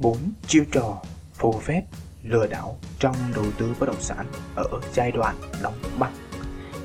4 0.00 0.16
chiêu 0.46 0.64
trò 0.72 0.96
phù 1.34 1.60
phép 1.60 1.82
lừa 2.22 2.46
đảo 2.46 2.76
trong 2.98 3.16
đầu 3.34 3.44
tư 3.58 3.74
bất 3.80 3.86
động 3.86 4.00
sản 4.00 4.26
ở 4.54 4.64
giai 4.92 5.12
đoạn 5.12 5.36
đóng 5.62 5.74
băng. 5.98 6.12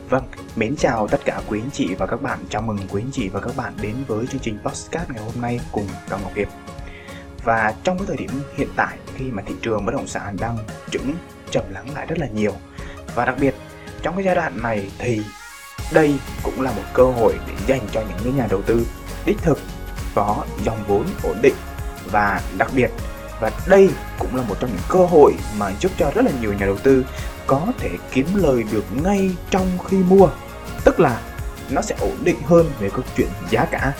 Vâng, 0.10 0.24
mến 0.56 0.76
chào 0.76 1.08
tất 1.08 1.26
cả 1.26 1.42
quý 1.50 1.60
anh 1.64 1.72
chị 1.72 1.96
và 1.96 2.06
các 2.06 2.22
bạn. 2.22 2.40
Chào 2.50 2.62
mừng 2.62 2.78
quý 2.92 3.02
anh 3.02 3.12
chị 3.12 3.30
và 3.30 3.40
các 3.40 3.58
bạn 3.58 3.74
đến 3.82 3.96
với 4.08 4.28
chương 4.28 4.42
trình 4.42 4.58
podcast 4.64 5.10
ngày 5.10 5.24
hôm 5.24 5.42
nay 5.42 5.60
cùng 5.72 5.88
Cao 6.10 6.20
Ngọc 6.24 6.36
Hiệp. 6.36 6.48
Và 7.44 7.74
trong 7.84 7.98
cái 7.98 8.08
thời 8.08 8.18
điểm 8.18 8.30
hiện 8.56 8.70
tại 8.76 8.98
khi 9.16 9.26
mà 9.26 9.44
thị 9.46 9.56
trường 9.62 9.86
bất 9.86 9.92
động 9.92 10.08
sản 10.08 10.38
đang 10.40 10.58
chững 10.92 11.14
trầm 11.52 11.64
lắng 11.70 11.96
lại 11.96 12.06
rất 12.06 12.20
là 12.20 12.28
nhiều 12.28 12.54
và 13.16 13.26
đặc 13.26 13.36
biệt 13.40 13.56
trong 14.02 14.16
cái 14.16 14.24
giai 14.24 14.36
đoạn 14.36 14.62
này 14.64 14.92
thì 14.98 15.22
đây 15.94 16.16
cũng 16.44 16.62
là 16.62 16.72
một 16.72 16.84
cơ 16.94 17.04
hội 17.04 17.34
để 17.48 17.54
dành 17.68 17.88
cho 17.92 18.02
những 18.02 18.20
cái 18.24 18.34
nhà 18.34 18.48
đầu 18.50 18.62
tư 18.62 18.88
đích 19.26 19.38
thực 19.38 19.60
có 20.16 20.46
dòng 20.66 20.84
vốn 20.88 21.06
ổn 21.24 21.38
định 21.42 21.54
và 22.16 22.42
đặc 22.58 22.70
biệt. 22.76 22.92
Và 23.42 23.52
đây 23.68 23.90
cũng 24.20 24.36
là 24.36 24.44
một 24.44 24.56
trong 24.60 24.70
những 24.70 24.86
cơ 24.90 25.06
hội 25.06 25.34
mà 25.58 25.72
giúp 25.80 25.92
cho 25.98 26.12
rất 26.16 26.26
là 26.26 26.32
nhiều 26.42 26.54
nhà 26.54 26.66
đầu 26.66 26.78
tư 26.78 27.06
có 27.48 27.62
thể 27.80 27.90
kiếm 28.12 28.28
lời 28.36 28.64
được 28.72 28.86
ngay 29.04 29.32
trong 29.50 29.68
khi 29.88 29.98
mua. 29.98 30.28
Tức 30.84 31.00
là 31.00 31.22
nó 31.70 31.82
sẽ 31.82 31.96
ổn 32.00 32.18
định 32.24 32.42
hơn 32.46 32.72
về 32.80 32.90
câu 32.90 33.02
chuyện 33.18 33.28
giá 33.50 33.66
cả. 33.66 33.94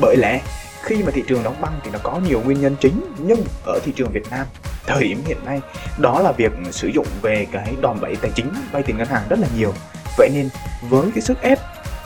Bởi 0.00 0.16
lẽ, 0.16 0.40
khi 0.82 1.02
mà 1.02 1.10
thị 1.14 1.22
trường 1.28 1.42
đóng 1.42 1.60
băng 1.60 1.80
thì 1.84 1.90
nó 1.90 1.98
có 2.02 2.20
nhiều 2.28 2.40
nguyên 2.44 2.60
nhân 2.60 2.76
chính, 2.80 3.14
nhưng 3.18 3.44
ở 3.66 3.78
thị 3.84 3.92
trường 3.96 4.12
Việt 4.12 4.30
Nam, 4.30 4.46
thời 4.86 5.02
điểm 5.02 5.22
hiện 5.26 5.44
nay, 5.44 5.60
đó 5.98 6.20
là 6.20 6.32
việc 6.32 6.52
sử 6.70 6.88
dụng 6.88 7.06
về 7.22 7.46
cái 7.52 7.74
đòn 7.80 8.00
bẩy 8.00 8.16
tài 8.16 8.30
chính, 8.34 8.52
vay 8.72 8.82
tiền 8.82 8.96
ngân 8.98 9.08
hàng 9.08 9.22
rất 9.28 9.38
là 9.38 9.48
nhiều. 9.56 9.74
Vậy 10.18 10.30
nên 10.34 10.48
với 10.88 11.10
cái 11.14 11.22
sức 11.22 11.42
ép, 11.42 11.58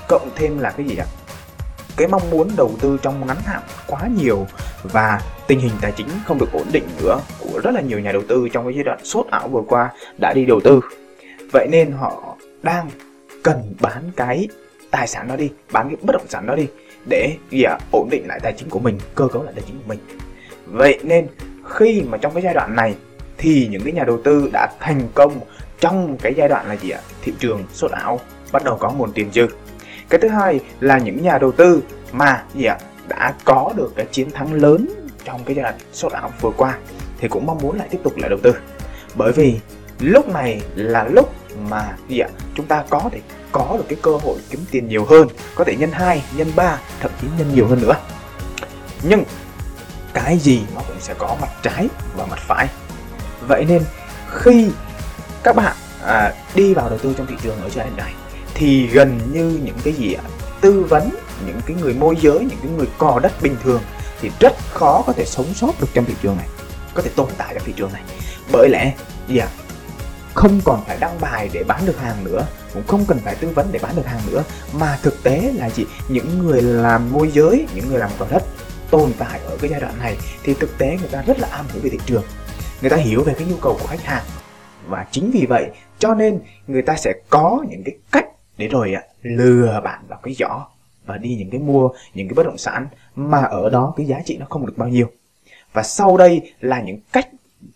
cộng 0.09 0.31
thêm 0.37 0.59
là 0.59 0.71
cái 0.71 0.87
gì 0.87 0.97
ạ? 0.97 1.07
Cái 1.97 2.09
mong 2.09 2.31
muốn 2.31 2.51
đầu 2.57 2.73
tư 2.81 2.99
trong 3.03 3.27
ngắn 3.27 3.37
hạn 3.45 3.63
quá 3.87 4.01
nhiều 4.19 4.47
và 4.83 5.21
tình 5.47 5.61
hình 5.61 5.73
tài 5.81 5.93
chính 5.93 6.07
không 6.25 6.39
được 6.39 6.53
ổn 6.53 6.67
định 6.73 6.85
nữa, 7.03 7.21
của 7.41 7.61
rất 7.61 7.71
là 7.75 7.81
nhiều 7.81 7.99
nhà 7.99 8.13
đầu 8.13 8.23
tư 8.29 8.49
trong 8.53 8.65
cái 8.65 8.75
giai 8.75 8.85
đoạn 8.85 9.05
sốt 9.05 9.27
ảo 9.31 9.49
vừa 9.49 9.63
qua 9.69 9.91
đã 10.21 10.33
đi 10.35 10.45
đầu 10.45 10.61
tư. 10.61 10.81
Vậy 11.53 11.69
nên 11.71 11.93
họ 11.93 12.37
đang 12.63 12.91
cần 13.43 13.75
bán 13.81 14.11
cái 14.17 14.49
tài 14.91 15.09
sản 15.09 15.29
đó 15.29 15.37
đi, 15.37 15.51
bán 15.73 15.89
cái 15.89 15.97
bất 16.03 16.13
động 16.13 16.27
sản 16.29 16.47
đó 16.47 16.55
đi, 16.55 16.67
để 17.09 17.37
gì 17.51 17.63
ạ? 17.63 17.79
Ổn 17.93 18.09
định 18.11 18.27
lại 18.29 18.41
tài 18.43 18.53
chính 18.53 18.69
của 18.69 18.79
mình, 18.79 18.99
cơ 19.15 19.29
cấu 19.29 19.43
lại 19.43 19.53
tài 19.57 19.65
chính 19.67 19.77
của 19.77 19.89
mình. 19.89 19.99
Vậy 20.67 21.01
nên 21.03 21.27
khi 21.65 22.03
mà 22.09 22.19
trong 22.19 22.35
cái 22.35 22.43
giai 22.43 22.55
đoạn 22.55 22.77
này 22.77 22.95
thì 23.39 23.69
những 23.71 23.83
cái 23.83 23.93
nhà 23.93 24.05
đầu 24.05 24.21
tư 24.25 24.51
đã 24.53 24.69
thành 24.81 25.01
công 25.15 25.41
trong 25.81 26.17
cái 26.23 26.35
giai 26.37 26.49
đoạn 26.49 26.69
là 26.69 26.77
gì 26.77 26.91
ạ? 26.91 27.01
Thị 27.23 27.33
trường 27.39 27.65
sốt 27.73 27.91
ảo 27.91 28.21
bắt 28.53 28.65
đầu 28.65 28.77
có 28.81 28.91
nguồn 28.91 29.13
tiền 29.13 29.33
dư. 29.33 29.47
Cái 30.09 30.21
thứ 30.21 30.29
hai 30.29 30.61
là 30.81 30.99
những 30.99 31.23
nhà 31.23 31.39
đầu 31.39 31.53
tư 31.53 31.83
mà 32.13 32.45
gì 32.55 32.65
ạ? 32.65 32.79
Đã 33.09 33.35
có 33.45 33.73
được 33.77 33.93
cái 33.97 34.07
chiến 34.11 34.31
thắng 34.31 34.53
lớn 34.53 34.89
trong 35.27 35.45
cái 35.45 35.57
giai 35.57 35.63
đoạn 35.63 35.75
sốt 35.93 36.13
ảo 36.13 36.33
vừa 36.41 36.51
qua 36.57 36.79
thì 37.19 37.29
cũng 37.29 37.47
mong 37.47 37.59
muốn 37.63 37.79
lại 37.79 37.89
tiếp 37.91 37.99
tục 38.05 38.17
lại 38.17 38.31
đầu 38.31 38.39
tư. 38.43 38.55
Bởi 39.15 39.33
vì 39.33 39.61
lúc 40.01 40.29
này 40.29 40.61
là 40.75 41.05
lúc 41.05 41.35
mà 41.59 41.97
gì 42.09 42.19
ạ? 42.19 42.29
Chúng 42.55 42.67
ta 42.67 42.85
có 42.91 43.03
thể 43.13 43.21
có 43.53 43.75
được 43.79 43.85
cái 43.89 43.99
cơ 44.03 44.17
hội 44.17 44.39
kiếm 44.51 44.61
tiền 44.71 44.89
nhiều 44.89 45.05
hơn 45.05 45.29
có 45.55 45.65
thể 45.65 45.77
nhân 45.77 45.91
2, 45.93 46.23
nhân 46.37 46.53
3, 46.57 46.79
thậm 47.01 47.11
chí 47.21 47.27
nhân 47.39 47.55
nhiều 47.55 47.67
hơn 47.67 47.81
nữa. 47.83 47.95
Nhưng 49.03 49.25
cái 50.15 50.39
gì 50.39 50.63
nó 50.75 50.81
cũng 50.89 51.01
sẽ 51.01 51.15
có 51.19 51.37
mặt 51.41 51.49
trái 51.63 51.89
và 52.17 52.27
mặt 52.27 52.39
phải. 52.39 52.69
Vậy 53.49 53.65
nên 53.69 53.83
khi 54.31 54.71
các 55.43 55.57
bạn 55.57 55.77
à, 56.05 56.33
đi 56.55 56.75
vào 56.75 56.89
đầu 56.89 56.99
tư 56.99 57.15
trong 57.19 57.27
thị 57.27 57.35
trường 57.43 57.61
ở 57.63 57.69
giai 57.71 57.87
đoạn 57.87 57.97
này 57.97 58.15
thì 58.55 58.87
gần 58.87 59.19
như 59.33 59.61
những 59.65 59.77
cái 59.85 59.93
gì 59.93 60.13
ạ? 60.13 60.23
Tư 60.61 60.87
vấn 60.89 61.11
những 61.47 61.61
cái 61.67 61.77
người 61.81 61.95
môi 61.95 62.17
giới 62.21 62.39
những 62.39 62.59
cái 62.63 62.71
người 62.77 62.87
cò 62.99 63.21
đất 63.23 63.33
bình 63.43 63.57
thường 63.65 63.81
thì 64.21 64.31
rất 64.41 64.53
khó 64.71 65.03
có 65.07 65.13
thể 65.13 65.25
sống 65.25 65.55
sót 65.55 65.81
được 65.81 65.87
trong 65.95 66.05
thị 66.05 66.15
trường 66.23 66.37
này, 66.37 66.47
có 66.95 67.03
thể 67.03 67.11
tồn 67.17 67.29
tại 67.39 67.55
trong 67.55 67.65
thị 67.65 67.73
trường 67.77 67.93
này. 67.93 68.03
Bởi 68.53 68.69
lẽ 68.69 68.95
gì 69.29 69.39
ạ 69.39 69.49
không 70.35 70.61
còn 70.65 70.85
phải 70.87 70.97
đăng 71.01 71.21
bài 71.21 71.51
để 71.53 71.65
bán 71.65 71.87
được 71.87 71.99
hàng 72.01 72.25
nữa, 72.25 72.47
cũng 72.75 72.87
không 72.87 73.05
cần 73.09 73.19
phải 73.19 73.35
tư 73.35 73.49
vấn 73.49 73.69
để 73.73 73.79
bán 73.83 73.97
được 73.97 74.07
hàng 74.07 74.21
nữa, 74.31 74.45
mà 74.73 74.99
thực 75.03 75.23
tế 75.23 75.53
là 75.55 75.71
gì? 75.71 75.85
Những 76.09 76.39
người 76.39 76.63
làm 76.63 77.13
môi 77.13 77.31
giới, 77.31 77.67
những 77.75 77.89
người 77.89 77.99
làm 77.99 78.11
cò 78.19 78.27
đất 78.31 78.43
tồn 78.91 79.13
tại 79.19 79.41
ở 79.41 79.57
cái 79.61 79.71
giai 79.71 79.81
đoạn 79.81 79.99
này 79.99 80.17
thì 80.43 80.55
thực 80.55 80.79
tế 80.79 80.97
người 81.01 81.09
ta 81.09 81.23
rất 81.23 81.39
là 81.39 81.49
am 81.51 81.67
hiểu 81.73 81.83
về 81.83 81.91
thị 81.91 81.99
trường. 82.07 82.23
Người 82.81 82.91
ta 82.91 82.97
hiểu 82.97 83.23
về 83.23 83.35
cái 83.39 83.47
nhu 83.47 83.57
cầu 83.57 83.79
của 83.81 83.87
khách 83.87 84.03
hàng. 84.05 84.25
Và 84.87 85.07
chính 85.11 85.31
vì 85.31 85.47
vậy, 85.49 85.67
cho 85.99 86.15
nên 86.15 86.41
người 86.67 86.83
ta 86.83 86.97
sẽ 86.97 87.13
có 87.31 87.65
những 87.69 87.83
cái 87.85 87.95
cách 88.13 88.27
để 88.59 88.69
rồi 88.69 88.95
à, 88.95 89.03
lừa 89.23 89.81
bạn 89.85 90.01
vào 90.09 90.19
cái 90.23 90.35
giỏ 90.39 90.67
và 91.07 91.17
đi 91.17 91.37
những 91.39 91.51
cái 91.51 91.61
mua, 91.61 91.89
những 92.15 92.29
cái 92.29 92.35
bất 92.35 92.47
động 92.47 92.59
sản 92.59 92.87
mà 93.15 93.43
ở 93.43 93.71
đó 93.71 93.95
cái 93.97 94.07
giá 94.07 94.21
trị 94.25 94.37
nó 94.37 94.47
không 94.49 94.67
được 94.67 94.75
bao 94.77 94.89
nhiêu. 94.89 95.11
Và 95.73 95.83
sau 95.83 96.17
đây 96.17 96.53
là 96.61 96.83
những 96.83 96.99
cách 97.13 97.29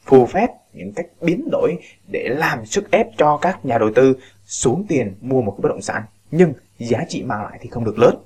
phù 0.05 0.27
phép, 0.27 0.47
những 0.73 0.93
cách 0.93 1.07
biến 1.21 1.49
đổi 1.53 1.79
để 2.13 2.29
làm 2.29 2.67
sức 2.67 2.91
ép 2.91 3.07
cho 3.17 3.37
các 3.37 3.65
nhà 3.65 3.79
đầu 3.79 3.91
tư 3.95 4.17
xuống 4.47 4.87
tiền 4.89 5.15
mua 5.21 5.43
một 5.43 5.55
cái 5.57 5.63
bất 5.63 5.69
động 5.69 5.83
sản, 5.83 6.03
nhưng 6.31 6.53
giá 6.79 6.99
trị 7.09 7.23
mang 7.23 7.43
lại 7.43 7.59
thì 7.63 7.69
không 7.71 7.85
được 7.85 7.99
lớn. 7.99 8.17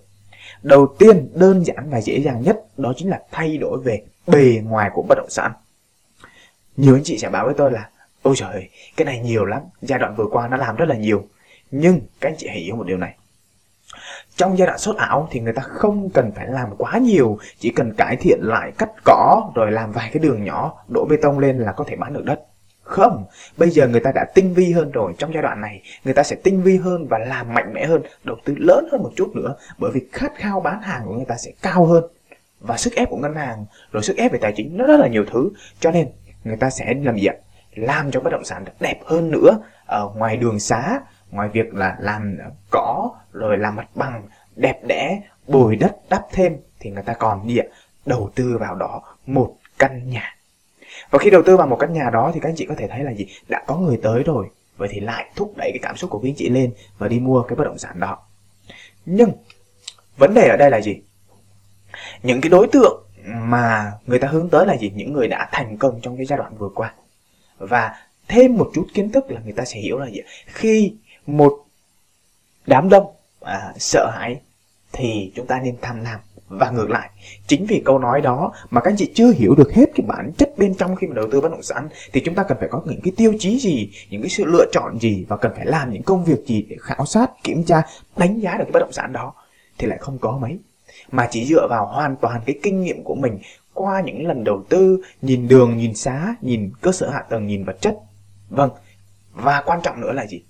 Đầu 0.63 0.95
tiên, 0.99 1.29
đơn 1.35 1.65
giản 1.65 1.91
và 1.91 2.01
dễ 2.01 2.21
dàng 2.21 2.43
nhất 2.43 2.57
đó 2.77 2.93
chính 2.97 3.11
là 3.11 3.21
thay 3.31 3.57
đổi 3.57 3.81
về 3.85 4.03
bề 4.27 4.61
ngoài 4.65 4.91
của 4.95 5.03
bất 5.03 5.19
động 5.19 5.31
sản. 5.31 5.53
Nhiều 6.77 6.95
anh 6.95 7.03
chị 7.05 7.19
sẽ 7.19 7.29
báo 7.29 7.45
với 7.45 7.55
tôi 7.57 7.73
là, 7.73 7.91
ôi 8.23 8.35
trời 8.37 8.69
cái 8.97 9.05
này 9.05 9.19
nhiều 9.19 9.45
lắm, 9.45 9.63
giai 9.83 9.99
đoạn 9.99 10.15
vừa 10.17 10.27
qua 10.31 10.49
nó 10.49 10.57
làm 10.57 10.77
rất 10.77 10.89
là 10.89 10.97
nhiều. 10.97 11.25
Nhưng 11.71 12.01
các 12.21 12.29
anh 12.29 12.37
chị 12.39 12.47
hãy 12.49 12.61
hiểu 12.61 12.77
một 12.77 12.87
điều 12.87 12.97
này 12.97 13.17
trong 14.37 14.59
giai 14.59 14.67
đoạn 14.67 14.79
sốt 14.79 14.97
ảo 14.97 15.29
thì 15.31 15.41
người 15.41 15.53
ta 15.53 15.63
không 15.63 16.11
cần 16.11 16.33
phải 16.37 16.47
làm 16.47 16.69
quá 16.79 16.99
nhiều, 16.99 17.39
chỉ 17.59 17.71
cần 17.71 17.93
cải 17.97 18.17
thiện 18.17 18.39
lại 18.43 18.73
cắt 18.79 18.91
cỏ, 19.05 19.53
rồi 19.55 19.73
làm 19.73 19.93
vài 19.93 20.11
cái 20.13 20.23
đường 20.23 20.45
nhỏ, 20.45 20.85
đổ 20.89 21.07
bê 21.11 21.17
tông 21.23 21.39
lên 21.39 21.59
là 21.59 21.73
có 21.73 21.85
thể 21.89 21.97
bán 21.97 22.13
được 22.13 22.25
đất. 22.25 22.41
Không, 22.83 23.25
bây 23.57 23.71
giờ 23.71 23.89
người 23.89 24.01
ta 24.01 24.13
đã 24.15 24.25
tinh 24.35 24.55
vi 24.55 24.73
hơn 24.73 24.91
rồi. 24.91 25.13
Trong 25.19 25.33
giai 25.35 25.43
đoạn 25.43 25.61
này, 25.61 25.83
người 26.05 26.15
ta 26.15 26.23
sẽ 26.23 26.37
tinh 26.37 26.63
vi 26.63 26.77
hơn 26.77 27.07
và 27.11 27.19
làm 27.19 27.55
mạnh 27.55 27.73
mẽ 27.73 27.87
hơn, 27.87 28.03
đầu 28.25 28.37
tư 28.45 28.55
lớn 28.59 28.89
hơn 28.93 29.03
một 29.03 29.11
chút 29.17 29.37
nữa, 29.37 29.55
bởi 29.79 29.91
vì 29.95 30.07
khát 30.13 30.33
khao 30.37 30.61
bán 30.61 30.83
hàng 30.83 31.03
của 31.07 31.15
người 31.15 31.25
ta 31.25 31.37
sẽ 31.37 31.51
cao 31.63 31.87
hơn. 31.87 32.05
Và 32.61 32.77
sức 32.77 32.95
ép 32.95 33.11
của 33.11 33.17
ngân 33.17 33.35
hàng, 33.35 33.65
rồi 33.93 34.03
sức 34.03 34.17
ép 34.17 34.33
về 34.33 34.39
tài 34.43 34.53
chính, 34.57 34.77
nó 34.77 34.85
rất 34.85 35.01
là 35.01 35.09
nhiều 35.09 35.25
thứ. 35.33 35.51
Cho 35.81 35.91
nên, 35.91 36.09
người 36.45 36.57
ta 36.57 36.71
sẽ 36.71 36.95
làm 37.03 37.17
gì 37.17 37.27
ạ? 37.27 37.35
Làm 37.75 38.11
cho 38.11 38.21
bất 38.21 38.31
động 38.31 38.45
sản 38.45 38.65
đẹp 38.81 39.01
hơn 39.07 39.31
nữa, 39.31 39.59
ở 39.87 40.11
ngoài 40.17 40.37
đường 40.37 40.61
xá 40.61 41.01
ngoài 41.35 41.49
việc 41.49 41.75
là 41.75 41.97
làm 42.01 42.39
cỏ, 42.71 43.11
rồi 43.33 43.59
làm 43.59 43.77
mặt 43.77 43.89
bằng 43.95 44.23
đẹp 44.57 44.81
đẽ, 44.87 45.21
bồi 45.47 45.77
đất 45.77 45.97
đắp 46.09 46.23
thêm, 46.33 46.57
thì 46.81 46.91
người 46.91 47.03
ta 47.03 47.15
còn 47.15 47.49
gì 47.49 47.59
ạ 47.59 47.67
đầu 48.07 48.31
tư 48.35 48.59
vào 48.61 48.75
đó 48.75 49.03
một 49.27 49.57
căn 49.79 50.11
nhà. 50.11 50.37
Và 51.11 51.19
khi 51.19 51.31
đầu 51.31 51.43
tư 51.47 51.57
vào 51.57 51.67
một 51.67 51.77
căn 51.81 51.93
nhà 51.93 52.11
đó, 52.13 52.31
thì 52.35 52.41
các 52.41 52.49
anh 52.49 52.55
chị 52.57 52.67
có 52.67 52.75
thể 52.79 52.89
thấy 52.89 53.05
là 53.05 53.13
gì? 53.13 53.27
Đã 53.49 53.63
có 53.67 53.77
người 53.77 54.01
tới 54.03 54.23
rồi. 54.23 54.47
Vậy 54.77 54.89
thì 54.93 55.01
lại 55.01 55.31
thúc 55.37 55.53
đẩy 55.57 55.71
cái 55.71 55.79
cảm 55.83 55.97
xúc 55.97 56.11
của 56.11 56.19
quý 56.19 56.31
anh 56.31 56.37
chị 56.37 56.49
lên 56.49 56.73
và 56.99 57.09
đi 57.09 57.21
mua 57.21 57.43
cái 57.43 57.57
bất 57.57 57.65
động 57.65 57.79
sản 57.79 58.01
đó. 58.01 58.19
Nhưng 59.07 59.33
vấn 60.17 60.35
đề 60.35 60.49
ở 60.49 60.57
đây 60.57 60.71
là 60.71 60.81
gì? 60.81 61.03
Những 62.23 62.41
cái 62.41 62.51
đối 62.51 62.67
tượng 62.67 63.05
mà 63.27 63.93
người 64.07 64.19
ta 64.19 64.29
hướng 64.29 64.51
tới 64.51 64.67
là 64.67 64.77
gì? 64.77 64.93
Những 64.95 65.13
người 65.13 65.29
đã 65.29 65.49
thành 65.53 65.77
công 65.77 66.01
trong 66.01 66.17
cái 66.17 66.27
giai 66.27 66.37
đoạn 66.39 66.57
vừa 66.59 66.69
qua. 66.69 66.95
Và 67.59 67.95
thêm 68.29 68.57
một 68.57 68.71
chút 68.75 68.87
kiến 68.95 69.13
thức 69.13 69.31
là 69.31 69.41
người 69.45 69.53
ta 69.53 69.65
sẽ 69.65 69.81
hiểu 69.81 69.99
là 69.99 70.07
gì 70.07 70.21
khi 70.47 70.95
một 71.27 71.65
đám 72.67 72.89
đông 72.89 73.07
à, 73.41 73.73
sợ 73.79 74.11
hãi 74.15 74.41
thì 74.93 75.33
chúng 75.35 75.47
ta 75.47 75.61
nên 75.65 75.77
tham 75.81 76.05
lam. 76.05 76.21
Và 76.49 76.71
ngược 76.71 76.91
lại 76.91 77.11
chính 77.47 77.67
vì 77.67 77.83
câu 77.85 77.99
nói 77.99 78.21
đó 78.21 78.53
mà 78.71 78.81
các 78.81 78.91
anh 78.91 78.97
chị 78.97 79.13
chưa 79.15 79.33
hiểu 79.33 79.55
được 79.55 79.73
hết 79.73 79.87
cái 79.95 80.07
bản 80.07 80.33
chất 80.39 80.53
bên 80.59 80.75
trong 80.75 80.97
khi 80.97 81.07
mà 81.07 81.15
đầu 81.15 81.29
tư 81.33 81.41
bất 81.41 81.49
động 81.51 81.63
sản 81.63 81.89
thì 82.13 82.23
chúng 82.25 82.35
ta 82.35 82.43
cần 82.43 82.59
phải 82.61 82.69
có 82.69 82.83
những 82.85 83.01
cái 83.01 83.13
tiêu 83.17 83.33
chí 83.39 83.59
gì 83.59 83.91
những 84.11 84.23
cái 84.23 84.31
sự 84.31 84.45
lựa 84.45 84.65
chọn 84.73 84.99
gì 85.01 85.25
và 85.29 85.37
cần 85.37 85.53
phải 85.57 85.67
làm 85.67 85.93
những 85.93 86.03
công 86.03 86.25
việc 86.25 86.47
gì 86.47 86.67
để 86.69 86.77
khảo 86.81 87.07
sát 87.07 87.31
kiểm 87.45 87.65
tra 87.65 87.83
đánh 88.17 88.41
giá 88.41 88.57
được 88.59 88.65
cái 88.65 88.73
bất 88.73 88.81
động 88.81 88.93
sản 88.93 89.13
đó 89.13 89.35
thì 89.79 89.87
lại 89.87 89.99
không 89.99 90.19
có 90.19 90.39
mấy. 90.43 90.59
Mà 91.11 91.29
chỉ 91.31 91.47
dựa 91.47 91.67
vào 91.71 91.87
hoàn 91.87 92.17
toàn 92.17 92.41
cái 92.47 92.59
kinh 92.63 92.83
nghiệm 92.83 93.05
của 93.05 93.15
mình 93.15 93.39
qua 93.75 94.01
những 94.01 94.27
lần 94.27 94.45
đầu 94.45 94.65
tư 94.69 95.03
nhìn 95.23 95.49
đường 95.49 95.77
nhìn 95.77 95.95
xá 95.95 96.35
nhìn 96.41 96.71
cơ 96.81 96.93
sở 96.93 97.11
hạ 97.11 97.23
tầng 97.31 97.47
nhìn 97.47 97.65
vật 97.65 97.77
chất. 97.81 97.99
Vâng. 98.49 98.71
Và 99.33 99.63
quan 99.67 99.81
trọng 99.83 100.01
nữa 100.01 100.13
là 100.13 100.27
gì? 100.27 100.43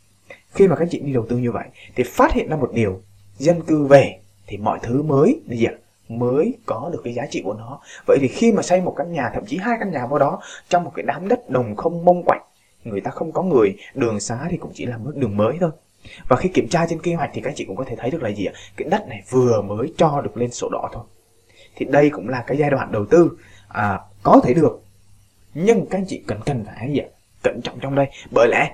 Khi 0.54 0.68
mà 0.68 0.76
các 0.76 0.88
chị 0.90 0.98
đi 0.98 1.12
đầu 1.12 1.26
tư 1.28 1.36
như 1.36 1.52
vậy 1.52 1.64
thì 1.94 2.04
phát 2.04 2.32
hiện 2.32 2.48
ra 2.48 2.56
một 2.56 2.70
điều. 2.74 3.00
Dân 3.38 3.62
cư 3.62 3.84
về 3.84 4.18
thì 4.46 4.56
mọi 4.56 4.78
thứ 4.82 5.02
mới 5.02 5.40
là 5.46 5.56
gì 5.56 5.64
ạ? 5.64 5.72
Mới 6.08 6.54
có 6.66 6.90
được 6.92 7.00
cái 7.04 7.14
giá 7.14 7.26
trị 7.30 7.42
của 7.44 7.54
nó. 7.54 7.80
Vậy 8.06 8.18
thì 8.20 8.28
khi 8.28 8.52
mà 8.52 8.62
xây 8.62 8.80
một 8.80 8.94
căn 8.96 9.12
nhà 9.12 9.30
thậm 9.34 9.44
chí 9.46 9.56
hai 9.56 9.76
căn 9.80 9.90
nhà 9.90 10.06
vào 10.06 10.18
đó 10.18 10.40
trong 10.68 10.84
một 10.84 10.92
cái 10.94 11.04
đám 11.08 11.28
đất 11.28 11.50
đồng 11.50 11.76
không 11.76 12.04
mông 12.04 12.22
quạnh 12.22 12.42
người 12.84 13.00
ta 13.00 13.10
không 13.10 13.32
có 13.32 13.42
người 13.42 13.76
đường 13.94 14.20
xá 14.20 14.38
thì 14.50 14.56
cũng 14.56 14.70
chỉ 14.74 14.86
là 14.86 14.98
mức 14.98 15.16
đường 15.16 15.36
mới 15.36 15.56
thôi. 15.60 15.70
Và 16.28 16.36
khi 16.36 16.48
kiểm 16.48 16.68
tra 16.68 16.86
trên 16.86 17.02
kế 17.02 17.14
hoạch 17.14 17.30
thì 17.32 17.40
các 17.40 17.52
chị 17.56 17.64
cũng 17.64 17.76
có 17.76 17.84
thể 17.84 17.96
thấy 17.96 18.10
được 18.10 18.22
là 18.22 18.28
gì 18.28 18.44
ạ? 18.44 18.52
Cái 18.76 18.88
đất 18.88 19.08
này 19.08 19.22
vừa 19.30 19.62
mới 19.62 19.92
cho 19.96 20.20
được 20.24 20.36
lên 20.36 20.50
sổ 20.50 20.68
đỏ 20.68 20.90
thôi. 20.92 21.04
Thì 21.76 21.86
đây 21.86 22.10
cũng 22.10 22.28
là 22.28 22.44
cái 22.46 22.56
giai 22.56 22.70
đoạn 22.70 22.92
đầu 22.92 23.06
tư 23.06 23.30
à, 23.68 24.00
có 24.22 24.40
thể 24.44 24.54
được. 24.54 24.82
Nhưng 25.54 25.86
các 25.86 25.98
anh 25.98 26.04
chị 26.08 26.22
cần 26.26 26.40
cần 26.46 26.64
phải 26.64 26.92
gì 26.92 26.98
ạ? 26.98 27.08
Cẩn 27.42 27.60
trọng 27.62 27.78
trong 27.80 27.94
đây. 27.94 28.06
Bởi 28.30 28.48
lẽ 28.48 28.70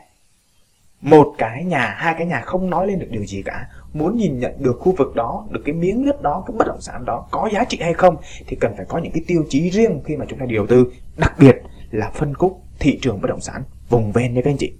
một 1.01 1.35
cái 1.39 1.65
nhà, 1.65 1.95
hai 1.99 2.15
cái 2.19 2.27
nhà 2.27 2.41
không 2.41 2.71
nói 2.71 2.87
lên 2.87 2.99
được 2.99 3.07
điều 3.11 3.25
gì 3.25 3.43
cả. 3.43 3.69
Muốn 3.93 4.17
nhìn 4.17 4.39
nhận 4.39 4.63
được 4.63 4.77
khu 4.81 4.95
vực 4.99 5.15
đó, 5.15 5.47
được 5.51 5.63
cái 5.65 5.75
miếng 5.75 6.07
đất 6.07 6.23
đó, 6.23 6.45
cái 6.47 6.55
bất 6.59 6.67
động 6.67 6.81
sản 6.81 7.05
đó 7.05 7.27
có 7.31 7.49
giá 7.53 7.65
trị 7.65 7.79
hay 7.83 7.95
không, 7.95 8.17
thì 8.47 8.57
cần 8.61 8.73
phải 8.77 8.87
có 8.89 8.99
những 8.99 9.13
cái 9.13 9.25
tiêu 9.27 9.45
chí 9.49 9.71
riêng 9.71 10.01
khi 10.05 10.17
mà 10.17 10.25
chúng 10.29 10.39
ta 10.39 10.47
đầu 10.55 10.67
tư. 10.67 10.93
Đặc 11.17 11.35
biệt 11.39 11.57
là 11.91 12.11
phân 12.11 12.35
khúc 12.35 12.63
thị 12.79 12.99
trường 13.03 13.21
bất 13.21 13.29
động 13.29 13.41
sản 13.41 13.63
vùng 13.89 14.13
ven 14.13 14.35
nha 14.35 14.41
các 14.45 14.51
anh 14.51 14.57
chị. 14.57 14.75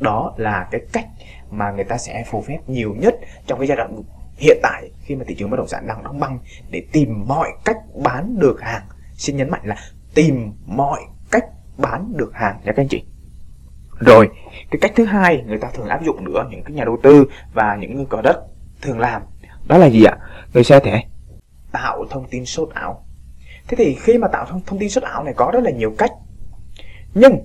Đó 0.00 0.34
là 0.36 0.68
cái 0.70 0.80
cách 0.92 1.06
mà 1.50 1.70
người 1.70 1.84
ta 1.84 1.98
sẽ 1.98 2.24
phù 2.30 2.42
phép 2.42 2.58
nhiều 2.66 2.94
nhất 2.98 3.14
trong 3.46 3.58
cái 3.58 3.68
giai 3.68 3.76
đoạn 3.76 4.02
hiện 4.36 4.58
tại 4.62 4.90
khi 5.04 5.16
mà 5.16 5.24
thị 5.28 5.34
trường 5.34 5.50
bất 5.50 5.56
động 5.56 5.68
sản 5.68 5.86
đang 5.86 6.04
đóng 6.04 6.20
băng 6.20 6.38
để 6.70 6.82
tìm 6.92 7.24
mọi 7.28 7.48
cách 7.64 7.76
bán 8.04 8.38
được 8.38 8.60
hàng. 8.60 8.82
Xin 9.14 9.36
nhấn 9.36 9.50
mạnh 9.50 9.62
là 9.64 9.76
tìm 10.14 10.52
mọi 10.66 11.00
cách 11.30 11.44
bán 11.78 12.12
được 12.16 12.30
hàng 12.34 12.56
nha 12.64 12.72
các 12.72 12.82
anh 12.82 12.88
chị 12.88 13.04
rồi 14.04 14.28
cái 14.70 14.78
cách 14.80 14.92
thứ 14.96 15.04
hai 15.04 15.42
người 15.46 15.58
ta 15.58 15.68
thường 15.74 15.88
áp 15.88 16.02
dụng 16.04 16.24
nữa 16.24 16.46
những 16.50 16.62
cái 16.62 16.72
nhà 16.72 16.84
đầu 16.84 16.98
tư 17.02 17.24
và 17.52 17.76
những 17.80 17.96
người 17.96 18.06
có 18.08 18.22
đất 18.22 18.42
thường 18.82 18.98
làm 18.98 19.22
đó 19.68 19.78
là 19.78 19.86
gì 19.86 20.04
ạ? 20.04 20.16
Người 20.54 20.64
sẽ 20.64 20.80
thể 20.80 21.02
tạo 21.72 22.04
thông 22.10 22.28
tin 22.30 22.46
sốt 22.46 22.70
ảo. 22.74 23.04
Thế 23.68 23.76
thì 23.76 23.94
khi 23.94 24.18
mà 24.18 24.28
tạo 24.28 24.46
thông, 24.46 24.60
thông 24.66 24.78
tin 24.78 24.90
sốt 24.90 25.04
ảo 25.04 25.24
này 25.24 25.34
có 25.36 25.50
rất 25.52 25.60
là 25.62 25.70
nhiều 25.70 25.94
cách. 25.98 26.10
Nhưng 27.14 27.38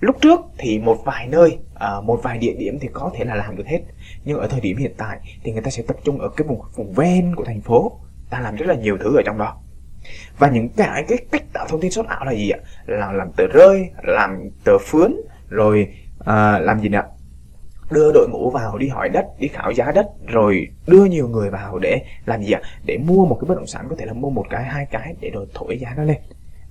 lúc 0.00 0.16
trước 0.20 0.40
thì 0.58 0.78
một 0.78 0.96
vài 1.04 1.26
nơi 1.26 1.58
à, 1.74 2.00
một 2.04 2.20
vài 2.22 2.38
địa 2.38 2.54
điểm 2.58 2.78
thì 2.80 2.88
có 2.92 3.10
thể 3.14 3.24
là 3.24 3.34
làm 3.34 3.56
được 3.56 3.66
hết. 3.66 3.80
Nhưng 4.24 4.38
ở 4.38 4.46
thời 4.46 4.60
điểm 4.60 4.76
hiện 4.76 4.92
tại 4.96 5.18
thì 5.42 5.52
người 5.52 5.62
ta 5.62 5.70
sẽ 5.70 5.82
tập 5.82 5.96
trung 6.04 6.18
ở 6.18 6.28
cái 6.28 6.48
vùng 6.48 6.60
vùng 6.76 6.92
ven 6.92 7.34
của 7.36 7.44
thành 7.44 7.60
phố 7.60 8.00
ta 8.30 8.40
làm 8.40 8.56
rất 8.56 8.66
là 8.66 8.74
nhiều 8.74 8.98
thứ 9.00 9.16
ở 9.16 9.22
trong 9.26 9.38
đó 9.38 9.60
và 10.38 10.48
những 10.48 10.68
cái 10.68 11.04
cái 11.08 11.18
cách 11.30 11.42
tạo 11.52 11.66
thông 11.68 11.80
tin 11.80 11.90
sốt 11.90 12.06
ảo 12.06 12.24
là 12.24 12.32
gì 12.32 12.50
ạ? 12.50 12.58
Là 12.86 13.12
làm 13.12 13.32
tờ 13.36 13.46
rơi 13.46 13.90
làm 14.02 14.50
tờ 14.64 14.78
phướn 14.78 15.16
rồi 15.48 15.88
à, 16.24 16.58
làm 16.58 16.80
gì 16.80 16.88
nữa? 16.88 17.02
Đưa 17.90 18.12
đội 18.12 18.28
ngũ 18.28 18.50
vào 18.50 18.78
đi 18.78 18.88
hỏi 18.88 19.08
đất 19.08 19.26
đi 19.38 19.48
khảo 19.48 19.70
giá 19.70 19.92
đất 19.94 20.06
rồi 20.26 20.68
đưa 20.86 21.04
nhiều 21.04 21.28
người 21.28 21.50
vào 21.50 21.78
để 21.78 22.02
làm 22.24 22.42
gì 22.42 22.52
ạ? 22.52 22.60
Để 22.84 22.98
mua 22.98 23.26
một 23.26 23.38
cái 23.40 23.48
bất 23.48 23.54
động 23.54 23.66
sản 23.66 23.86
có 23.90 23.96
thể 23.98 24.06
là 24.06 24.12
mua 24.12 24.30
một 24.30 24.44
cái 24.50 24.64
hai 24.64 24.86
cái 24.90 25.14
để 25.20 25.30
rồi 25.30 25.46
thổi 25.54 25.78
giá 25.78 25.94
nó 25.96 26.02
lên. 26.02 26.18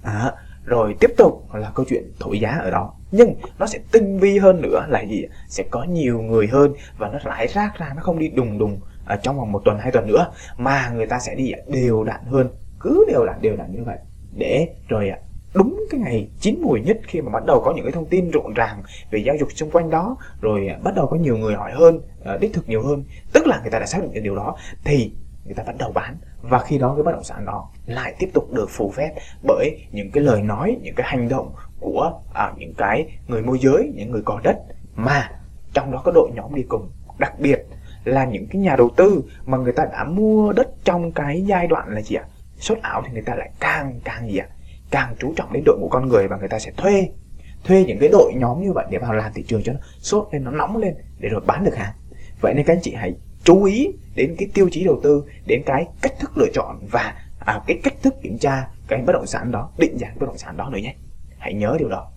À, 0.03 0.31
rồi 0.65 0.95
tiếp 0.99 1.11
tục 1.17 1.53
là 1.53 1.71
câu 1.75 1.85
chuyện 1.89 2.03
thổi 2.19 2.39
giá 2.39 2.49
ở 2.49 2.71
đó. 2.71 2.93
Nhưng 3.11 3.35
nó 3.59 3.65
sẽ 3.65 3.79
tinh 3.91 4.19
vi 4.19 4.37
hơn 4.37 4.61
nữa 4.61 4.85
là 4.89 5.01
gì 5.01 5.25
sẽ 5.49 5.63
có 5.71 5.83
nhiều 5.83 6.21
người 6.21 6.47
hơn 6.47 6.73
và 6.97 7.09
nó 7.09 7.19
rải 7.23 7.47
rác 7.47 7.79
ra 7.79 7.93
nó 7.95 8.01
không 8.01 8.19
đi 8.19 8.27
đùng 8.27 8.57
đùng 8.57 8.79
ở 9.05 9.15
trong 9.15 9.37
vòng 9.37 9.51
một 9.51 9.61
tuần 9.65 9.79
hai 9.79 9.91
tuần 9.91 10.07
nữa 10.07 10.31
mà 10.57 10.89
người 10.89 11.05
ta 11.05 11.19
sẽ 11.19 11.35
đi 11.35 11.51
à, 11.51 11.59
đều 11.67 12.03
đặn 12.03 12.19
hơn 12.25 12.49
cứ 12.79 13.05
đều 13.07 13.25
đặn 13.25 13.41
đều 13.41 13.55
đặn 13.55 13.71
như 13.71 13.83
vậy. 13.83 13.97
Để 14.35 14.67
rồi 14.87 15.09
à, 15.09 15.19
đúng 15.53 15.85
cái 15.89 15.99
ngày 15.99 16.29
chín 16.39 16.61
mùi 16.61 16.81
nhất 16.81 16.97
khi 17.03 17.21
mà 17.21 17.31
bắt 17.31 17.45
đầu 17.45 17.61
có 17.65 17.73
những 17.75 17.85
cái 17.85 17.91
thông 17.91 18.05
tin 18.05 18.31
rộn 18.31 18.53
ràng 18.53 18.81
về 19.11 19.19
giáo 19.19 19.35
dục 19.39 19.49
xung 19.51 19.71
quanh 19.71 19.89
đó 19.89 20.17
rồi 20.41 20.67
à, 20.67 20.79
bắt 20.83 20.95
đầu 20.95 21.07
có 21.07 21.17
nhiều 21.17 21.37
người 21.37 21.55
hỏi 21.55 21.71
hơn 21.73 22.01
à, 22.25 22.37
đích 22.41 22.53
thực 22.53 22.69
nhiều 22.69 22.83
hơn 22.83 23.03
tức 23.33 23.47
là 23.47 23.59
người 23.61 23.71
ta 23.71 23.79
đã 23.79 23.85
xác 23.85 24.01
định 24.01 24.13
được 24.13 24.21
điều 24.23 24.35
đó 24.35 24.55
thì 24.83 25.11
người 25.45 25.55
ta 25.55 25.63
bắt 25.63 25.75
đầu 25.79 25.91
bán. 25.91 26.17
Và 26.41 26.59
khi 26.59 26.77
đó 26.77 26.93
cái 26.95 27.03
bất 27.03 27.11
động 27.11 27.23
sản 27.23 27.45
đó 27.45 27.69
lại 27.85 28.15
tiếp 28.19 28.29
tục 28.33 28.53
được 28.53 28.69
phù 28.69 28.91
phép 28.91 29.09
bởi 29.47 29.87
những 29.91 30.11
cái 30.11 30.23
lời 30.23 30.41
nói 30.41 30.77
những 30.81 30.95
cái 30.95 31.07
hành 31.09 31.29
động 31.29 31.51
của 31.79 32.21
à, 32.33 32.53
những 32.57 32.73
cái 32.77 33.05
người 33.27 33.41
môi 33.41 33.59
giới 33.59 33.91
những 33.95 34.11
người 34.11 34.21
có 34.25 34.39
đất 34.43 34.57
mà 34.95 35.31
trong 35.73 35.91
đó 35.91 36.01
có 36.05 36.11
đội 36.11 36.29
nhóm 36.35 36.55
đi 36.55 36.63
cùng. 36.69 36.91
Đặc 37.19 37.39
biệt 37.39 37.65
là 38.03 38.25
những 38.25 38.47
cái 38.47 38.61
nhà 38.61 38.75
đầu 38.75 38.89
tư 38.95 39.23
mà 39.45 39.57
người 39.57 39.73
ta 39.73 39.85
đã 39.85 40.03
mua 40.03 40.53
đất 40.53 40.67
trong 40.83 41.11
cái 41.11 41.41
giai 41.41 41.67
đoạn 41.67 41.89
là 41.89 42.01
gì 42.01 42.15
ạ? 42.15 42.23
Sốt 42.59 42.77
ảo 42.81 43.03
thì 43.05 43.13
người 43.13 43.21
ta 43.21 43.35
lại 43.35 43.49
càng 43.59 43.99
càng 44.03 44.31
gì 44.31 44.37
ạ? 44.37 44.47
Càng 44.91 45.15
chú 45.19 45.33
trọng 45.35 45.53
đến 45.53 45.63
đội 45.65 45.77
ngũ 45.79 45.87
con 45.91 46.07
người 46.07 46.27
và 46.27 46.37
người 46.37 46.49
ta 46.49 46.59
sẽ 46.59 46.71
thuê 46.77 47.09
thuê 47.63 47.85
những 47.87 47.99
cái 47.99 48.09
đội 48.09 48.33
nhóm 48.35 48.61
như 48.61 48.73
vậy 48.73 48.85
để 48.89 48.97
vào 48.97 49.13
làm 49.13 49.33
thị 49.33 49.43
trường 49.47 49.63
cho 49.63 49.73
nó 49.73 49.79
sốt 49.99 50.27
lên 50.31 50.43
nó 50.43 50.51
nóng 50.51 50.77
lên 50.77 50.95
để 51.19 51.29
rồi 51.29 51.41
bán 51.45 51.63
được 51.63 51.75
hàng. 51.75 51.93
Vậy 52.41 52.53
nên 52.53 52.65
các 52.65 52.73
anh 52.73 52.81
chị 52.81 52.93
hãy 52.93 53.13
chú 53.43 53.63
ý 53.63 53.87
đến 54.15 54.35
cái 54.37 54.47
tiêu 54.53 54.69
chí 54.71 54.83
đầu 54.83 54.99
tư 55.03 55.23
đến 55.45 55.63
cái 55.65 55.85
cách 56.01 56.13
thức 56.19 56.37
lựa 56.37 56.47
chọn 56.53 56.79
và 56.91 57.15
à, 57.39 57.59
cái 57.67 57.79
cách 57.83 57.93
thức 58.03 58.15
kiểm 58.21 58.37
tra 58.37 58.67
cái 58.87 59.01
bất 59.01 59.13
động 59.13 59.25
sản 59.25 59.51
đó 59.51 59.69
định 59.77 59.97
giá 59.97 60.07
bất 60.19 60.25
động 60.25 60.37
sản 60.37 60.57
đó 60.57 60.69
nữa 60.69 60.77
nhé. 60.77 60.95
Hãy 61.37 61.53
nhớ 61.53 61.75
điều 61.79 61.89
đó. 61.89 62.11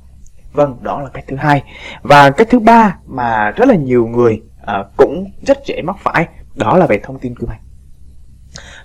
Vâng 0.53 0.79
đó 0.83 1.01
là 1.01 1.11
cách 1.15 1.25
thứ 1.29 1.37
hai. 1.37 1.63
Và 2.03 2.31
cách 2.31 2.47
thứ 2.51 2.59
ba 2.59 2.99
mà 3.07 3.51
rất 3.51 3.69
là 3.69 3.75
nhiều 3.75 4.07
người 4.07 4.43
à, 4.67 4.85
cũng 4.97 5.31
rất 5.47 5.59
dễ 5.67 5.83
mắc 5.83 5.97
phải 6.01 6.29
đó 6.55 6.77
là 6.77 6.87
về 6.87 7.01
thông 7.03 7.19
tin 7.19 7.35
quy 7.35 7.47
hoạch 7.47 7.61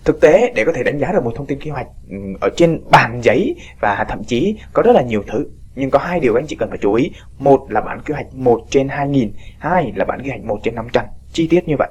thực 0.05 0.21
tế, 0.21 0.51
để 0.55 0.63
có 0.65 0.71
thể 0.71 0.83
đánh 0.83 0.97
giá 0.99 1.11
được 1.11 1.23
một 1.23 1.31
thông 1.35 1.45
tin 1.45 1.59
quy 1.59 1.71
hoạch 1.71 1.87
ừ, 2.09 2.17
ở 2.41 2.49
trên 2.55 2.81
bàn 2.91 3.19
giấy 3.23 3.55
và 3.79 4.05
thậm 4.09 4.23
chí 4.23 4.57
có 4.73 4.81
rất 4.81 4.91
là 4.91 5.01
nhiều 5.01 5.23
thứ. 5.27 5.45
Nhưng 5.75 5.89
có 5.89 5.99
hai 5.99 6.19
điều 6.19 6.35
anh 6.35 6.47
chị 6.47 6.55
cần 6.55 6.69
phải 6.69 6.77
chú 6.81 6.93
ý. 6.93 7.11
Một 7.37 7.65
là 7.69 7.81
bản 7.81 7.99
quy 8.05 8.13
hoạch 8.13 8.33
1 8.33 8.61
trên 8.69 8.89
2000 8.89 9.33
hai 9.59 9.93
là 9.95 10.05
bản 10.05 10.21
quy 10.23 10.29
hoạch 10.29 10.43
1 10.43 10.59
trên 10.63 10.75
500 10.75 11.05
chi 11.33 11.47
tiết 11.47 11.67
như 11.67 11.75
vậy. 11.79 11.89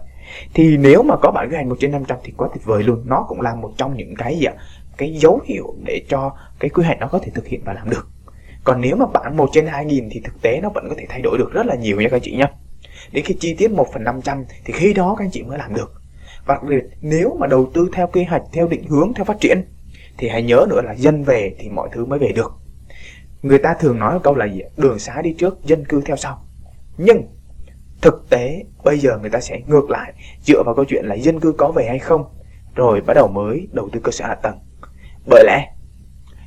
Thì 0.55 0.77
nếu 0.77 1.03
mà 1.03 1.17
có 1.23 1.31
bản 1.31 1.49
quy 1.51 1.55
hoạch 1.55 1.67
1 1.67 1.77
trên 1.81 1.93
500 1.93 2.19
thì 2.25 2.33
quá 2.37 2.49
tuyệt 2.55 2.65
vời 2.65 2.83
luôn. 2.83 3.03
Nó 3.07 3.25
cũng 3.29 3.41
là 3.41 3.55
một 3.55 3.73
trong 3.77 3.97
những 3.97 4.15
cái 4.19 4.39
gì 4.39 4.45
ạ? 4.45 4.55
Cái 4.97 5.15
dấu 5.15 5.41
hiệu 5.45 5.75
để 5.85 6.03
cho 6.09 6.33
cái 6.59 6.69
quy 6.69 6.85
hoạch 6.85 7.01
nó 7.01 7.07
có 7.07 7.19
thể 7.19 7.31
thực 7.35 7.47
hiện 7.47 7.61
và 7.65 7.73
làm 7.73 7.91
được. 7.91 8.09
Còn 8.65 8.81
nếu 8.81 8.97
mà 8.97 9.07
bản 9.07 9.37
1 9.37 9.49
trên 9.53 9.67
2000 9.67 10.09
thì 10.11 10.21
thực 10.25 10.43
tế 10.43 10.61
nó 10.63 10.69
vẫn 10.69 10.89
có 10.89 10.95
thể 10.99 11.07
thay 11.09 11.21
đổi 11.21 11.39
được 11.39 11.53
rất 11.53 11.67
là 11.67 11.75
nhiều 11.75 12.01
nha 12.01 12.09
các 12.09 12.17
anh 12.17 12.23
chị 12.23 12.37
nhé 12.37 12.47
đến 13.13 13.25
khi 13.25 13.37
chi 13.41 13.55
tiết 13.55 13.71
1 13.71 13.87
phần 13.93 14.05
500 14.05 14.45
thì 14.65 14.73
khi 14.73 14.93
đó 14.93 15.15
các 15.19 15.25
anh 15.25 15.31
chị 15.31 15.43
mới 15.43 15.59
làm 15.59 15.75
được 15.75 16.04
và 16.47 16.55
đặc 16.55 16.65
biệt 16.69 16.85
nếu 17.01 17.37
mà 17.41 17.47
đầu 17.47 17.71
tư 17.75 17.89
theo 17.93 18.07
kế 18.07 18.25
hoạch, 18.25 18.43
theo 18.53 18.69
định 18.69 18.85
hướng, 18.89 19.15
theo 19.15 19.25
phát 19.25 19.41
triển, 19.41 19.65
thì 20.19 20.29
hãy 20.29 20.43
nhớ 20.43 20.67
nữa 20.71 20.81
là 20.85 20.93
dân 20.93 21.25
về 21.25 21.55
thì 21.59 21.69
mọi 21.69 21.89
thứ 21.93 22.05
mới 22.05 22.19
về 22.19 22.33
được. 22.35 22.53
Người 23.43 23.59
ta 23.59 23.75
thường 23.81 23.99
nói 23.99 24.15
một 24.15 24.21
câu 24.23 24.35
là 24.35 24.47
gì 24.47 24.61
đường 24.77 24.99
xá 24.99 25.23
đi 25.23 25.35
trước, 25.39 25.65
dân 25.65 25.85
cư 25.85 26.01
theo 26.01 26.17
sau. 26.17 26.47
Nhưng 26.99 27.23
thực 28.03 28.27
tế, 28.31 28.65
bây 28.85 28.99
giờ 28.99 29.19
người 29.19 29.31
ta 29.31 29.41
sẽ 29.41 29.61
ngược 29.67 29.91
lại, 29.91 30.13
dựa 30.43 30.63
vào 30.63 30.75
câu 30.75 30.85
chuyện 30.85 31.05
là 31.07 31.15
dân 31.15 31.41
cư 31.41 31.53
có 31.53 31.73
về 31.73 31.87
hay 31.89 31.99
không, 31.99 32.25
rồi 32.75 33.01
bắt 33.01 33.15
đầu 33.15 33.29
mới 33.29 33.69
đầu 33.73 33.89
tư 33.93 34.01
cơ 34.01 34.13
sở 34.13 34.27
hạ 34.27 34.35
tầng. 34.35 34.59
Bởi 35.27 35.45
lẽ, 35.47 35.71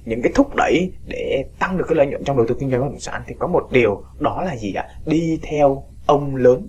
những 0.06 0.22
cái 0.22 0.32
thúc 0.36 0.56
đẩy 0.56 0.92
để 1.08 1.46
tăng 1.60 1.78
được 1.78 1.86
cái 1.88 1.96
lợi 1.96 2.08
nhuận 2.08 2.24
trong 2.24 2.38
đầu 2.38 2.46
tư 2.48 2.56
kinh 2.60 2.72
doanh 2.72 2.82
bất 2.82 2.88
động 2.88 3.00
sản 3.00 3.22
thì 3.28 3.36
có 3.40 3.48
một 3.48 3.68
điều 3.72 4.04
đó 4.20 4.44
là 4.44 4.56
gì 4.56 4.74
ạ? 4.74 4.88
Đi 5.06 5.40
theo 5.44 5.84
ông 6.06 6.36
lớn 6.36 6.68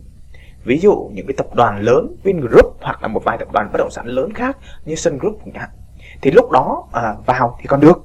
ví 0.68 0.78
dụ 0.78 1.10
những 1.14 1.26
cái 1.26 1.34
tập 1.36 1.54
đoàn 1.54 1.80
lớn 1.80 2.16
Vingroup 2.22 2.76
hoặc 2.80 3.02
là 3.02 3.08
một 3.08 3.24
vài 3.24 3.38
tập 3.38 3.48
đoàn 3.52 3.68
bất 3.72 3.78
động 3.78 3.90
sản 3.90 4.06
lớn 4.06 4.32
khác 4.32 4.56
như 4.84 4.94
Sun 4.94 5.18
Group 5.18 5.40
chẳng 5.44 5.54
hạn 5.54 5.68
thì 6.22 6.30
lúc 6.30 6.50
đó 6.50 6.88
à, 6.92 7.14
vào 7.26 7.58
thì 7.60 7.66
còn 7.66 7.80
được. 7.80 7.98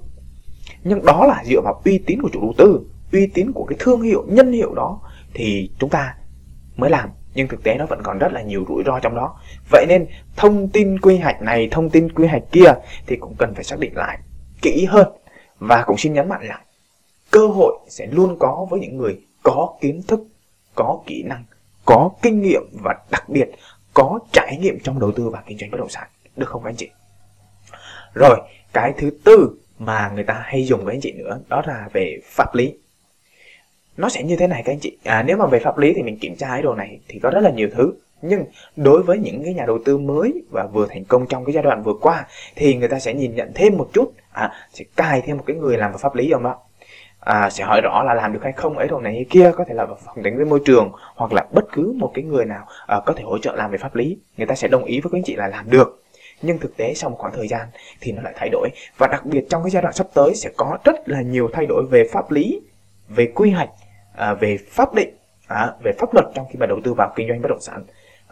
Nhưng 0.84 1.06
đó 1.06 1.26
là 1.26 1.44
dựa 1.46 1.62
vào 1.64 1.82
uy 1.86 1.98
tín 1.98 2.22
của 2.22 2.30
chủ 2.34 2.42
đầu 2.42 2.54
tư 2.58 2.82
uy 3.12 3.28
tín 3.28 3.52
của 3.52 3.66
cái 3.66 3.78
thương 3.80 4.02
hiệu 4.02 4.26
nhân 4.28 4.52
hiệu 4.52 4.74
đó 4.76 5.00
thì 5.34 5.70
chúng 5.80 5.90
ta 5.90 6.16
mới 6.76 6.90
làm. 6.90 7.10
Nhưng 7.36 7.48
thực 7.48 7.64
tế 7.64 7.76
nó 7.76 7.86
vẫn 7.86 8.00
còn 8.04 8.18
rất 8.18 8.34
là 8.34 8.42
nhiều 8.42 8.66
rủi 8.68 8.84
ro 8.86 9.00
trong 9.00 9.16
đó. 9.16 9.40
Vậy 9.72 9.86
nên 9.90 10.06
thông 10.36 10.68
tin 10.68 11.00
quy 11.00 11.18
hoạch 11.18 11.42
này 11.42 11.68
thông 11.72 11.90
tin 11.90 12.12
quy 12.12 12.28
hoạch 12.28 12.44
kia 12.52 12.74
thì 13.08 13.16
cũng 13.16 13.36
cần 13.38 13.54
phải 13.56 13.64
xác 13.64 13.80
định 13.80 13.96
lại 13.96 14.20
kỹ 14.62 14.86
hơn. 14.86 15.08
Và 15.60 15.84
cũng 15.88 15.98
xin 15.98 16.14
nhấn 16.14 16.30
mạnh 16.30 16.44
là 16.44 16.62
cơ 17.32 17.48
hội 17.48 17.80
sẽ 17.88 18.08
luôn 18.12 18.36
có 18.40 18.68
với 18.70 18.80
những 18.80 18.98
người 18.98 19.22
có 19.44 19.74
kiến 19.82 20.02
thức 20.08 20.20
có 20.76 21.00
kỹ 21.06 21.24
năng 21.24 21.44
có 21.86 22.10
kinh 22.22 22.42
nghiệm 22.42 22.64
và 22.84 22.96
đặc 23.12 23.30
biệt 23.30 23.52
có 23.94 24.20
trải 24.32 24.58
nghiệm 24.58 24.80
trong 24.80 25.00
đầu 25.00 25.12
tư 25.12 25.30
và 25.30 25.44
kinh 25.48 25.58
doanh 25.58 25.72
bất 25.72 25.78
động 25.78 25.90
sản. 25.90 26.08
Được 26.36 26.50
không 26.50 26.64
các 26.64 26.70
anh 26.70 26.76
chị? 26.76 26.90
Rồi 28.14 28.42
cái 28.74 28.94
thứ 28.98 29.12
tư 29.24 29.50
mà 29.80 30.12
người 30.16 30.24
ta 30.24 30.42
hay 30.44 30.66
dùng 30.66 30.86
với 30.86 30.96
anh 30.96 31.02
chị 31.02 31.12
nữa 31.12 31.40
đó 31.48 31.62
là 31.68 31.90
về 31.94 32.20
pháp 32.24 32.56
lý. 32.56 32.74
Nó 33.98 34.10
sẽ 34.10 34.24
như 34.24 34.36
thế 34.36 34.48
này 34.48 34.64
các 34.66 34.74
anh 34.74 34.80
chị. 34.80 34.98
À, 35.04 35.24
nếu 35.28 35.38
mà 35.38 35.46
về 35.46 35.60
pháp 35.60 35.78
lý 35.78 35.94
thì 35.96 36.04
mình 36.04 36.20
kiểm 36.20 36.36
tra 36.36 36.48
cái 36.48 36.62
đồ 36.62 36.76
này 36.76 37.00
thì 37.08 37.20
có 37.20 37.30
rất 37.30 37.42
là 37.42 37.52
nhiều 37.52 37.70
thứ. 37.76 37.94
Nhưng 38.22 38.46
đối 38.76 39.04
với 39.04 39.18
những 39.18 39.44
cái 39.44 39.54
nhà 39.54 39.66
đầu 39.66 39.80
tư 39.86 39.98
mới 39.98 40.34
và 40.52 40.68
vừa 40.68 40.88
thành 40.90 41.06
công 41.06 41.28
trong 41.28 41.46
cái 41.46 41.54
giai 41.54 41.64
đoạn 41.64 41.84
vừa 41.84 41.94
qua 42.02 42.28
thì 42.56 42.76
người 42.76 42.88
ta 42.88 43.00
sẽ 43.00 43.14
nhìn 43.14 43.36
nhận 43.36 43.52
thêm 43.56 43.78
một 43.78 43.90
chút. 43.94 44.14
À, 44.32 44.52
sẽ 44.74 44.86
cài 44.96 45.22
thêm 45.22 45.38
một 45.38 45.44
cái 45.48 45.56
người 45.56 45.78
làm 45.78 45.92
về 45.92 45.98
pháp 46.02 46.16
lý 46.16 46.28
trong 46.32 46.44
đó 46.44 46.60
à, 47.26 47.50
sẽ 47.50 47.64
hỏi 47.64 47.82
rõ 47.82 48.04
là 48.04 48.14
làm 48.14 48.34
được 48.34 48.40
hay 48.44 48.52
không 48.52 48.78
ấy 48.78 48.88
đồ 48.88 49.00
này 49.00 49.14
hay 49.14 49.26
kia 49.30 49.52
có 49.58 49.66
thể 49.68 49.74
là 49.74 49.86
phòng 50.06 50.24
đánh 50.24 50.36
với 50.38 50.46
môi 50.46 50.60
trường 50.66 50.92
hoặc 51.16 51.34
là 51.34 51.46
bất 51.52 51.66
cứ 51.72 51.94
một 51.98 52.12
cái 52.14 52.24
người 52.24 52.46
nào 52.46 52.66
à, 52.88 53.00
có 53.06 53.14
thể 53.14 53.24
hỗ 53.24 53.38
trợ 53.38 53.56
làm 53.56 53.72
về 53.72 53.78
pháp 53.78 53.96
lý 53.96 54.18
người 54.38 54.48
ta 54.48 54.56
sẽ 54.56 54.68
đồng 54.68 54.84
ý 54.84 55.02
với 55.02 55.12
các 55.12 55.18
anh 55.18 55.24
chị 55.24 55.36
là 55.36 55.48
làm 55.48 55.70
được. 55.70 56.00
Nhưng 56.42 56.60
thực 56.60 56.78
tế 56.78 56.94
sau 56.94 57.10
một 57.10 57.16
khoảng 57.20 57.34
thời 57.34 57.48
gian 57.48 57.68
thì 58.02 58.12
nó 58.12 58.22
lại 58.22 58.34
thay 58.38 58.50
đổi 58.50 58.70
và 58.98 59.08
đặc 59.08 59.26
biệt 59.26 59.46
trong 59.50 59.64
cái 59.64 59.70
giai 59.70 59.82
đoạn 59.82 59.94
sắp 59.94 60.08
tới 60.14 60.36
sẽ 60.36 60.50
có 60.58 60.78
rất 60.84 61.10
là 61.10 61.22
nhiều 61.22 61.50
thay 61.54 61.66
đổi 61.66 61.84
về 61.92 62.08
pháp 62.12 62.32
lý 62.32 62.62
về 63.10 63.32
quy 63.36 63.52
hoạch 63.52 63.70
à, 64.16 64.34
về 64.34 64.58
pháp 64.70 64.94
định 64.94 65.18
à, 65.48 65.74
về 65.84 65.92
pháp 66.00 66.14
luật 66.14 66.26
trong 66.36 66.46
khi 66.52 66.60
mà 66.60 66.66
đầu 66.66 66.80
tư 66.84 66.94
vào 66.94 67.14
kinh 67.16 67.28
doanh 67.28 67.42
bất 67.42 67.50
động 67.50 67.62
sản. 67.62 67.84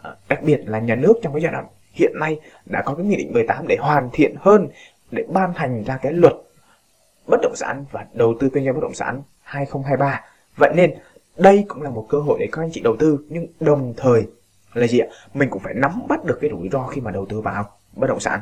À, 0.02 0.10
đặc 0.28 0.42
biệt 0.42 0.60
là 0.66 0.78
nhà 0.78 0.94
nước 0.94 1.14
trong 1.22 1.32
cái 1.32 1.42
giai 1.42 1.52
đoạn 1.52 1.66
hiện 1.92 2.12
nay 2.20 2.40
đã 2.66 2.82
có 2.82 2.94
cái 2.94 3.06
nghị 3.06 3.16
định 3.16 3.32
18 3.32 3.66
để 3.68 3.76
hoàn 3.80 4.10
thiện 4.12 4.34
hơn 4.40 4.68
để 5.10 5.24
ban 5.28 5.52
hành 5.54 5.84
ra 5.84 5.96
cái 6.02 6.12
luật 6.12 6.32
bất 7.26 7.40
động 7.42 7.56
sản 7.56 7.84
và 7.92 8.06
đầu 8.12 8.34
tư 8.40 8.48
kinh 8.54 8.64
doanh 8.64 8.74
bất 8.74 8.82
động 8.82 8.94
sản 8.94 9.22
2023 9.42 10.20
vậy 10.56 10.72
nên 10.76 10.94
đây 11.36 11.64
cũng 11.68 11.82
là 11.82 11.90
một 11.90 12.06
cơ 12.08 12.18
hội 12.18 12.38
để 12.40 12.48
các 12.52 12.62
anh 12.62 12.70
chị 12.72 12.80
đầu 12.80 12.96
tư, 12.98 13.18
nhưng 13.28 13.46
đồng 13.60 13.94
thời 13.96 14.22
là 14.74 14.86
gì 14.86 14.98
ạ? 14.98 15.06
Mình 15.34 15.50
cũng 15.50 15.62
phải 15.62 15.74
nắm 15.74 16.02
bắt 16.08 16.24
được 16.24 16.38
cái 16.40 16.50
rủi 16.50 16.68
ro 16.72 16.86
khi 16.86 17.00
mà 17.00 17.10
đầu 17.10 17.26
tư 17.26 17.40
vào 17.40 17.64
bất 17.96 18.06
động 18.06 18.20
sản. 18.20 18.40